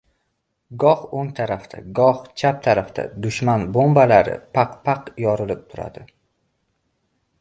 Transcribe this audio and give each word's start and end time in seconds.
Goh 0.83 1.01
o‘ng 1.17 1.27
tarafda, 1.39 1.81
goh 1.99 2.23
chap 2.41 2.63
tarafda 2.67 3.05
dushman 3.27 3.67
bombalari 3.77 4.35
paq-paq 4.57 5.13
yorilib 5.27 5.63
turadi! 5.75 6.07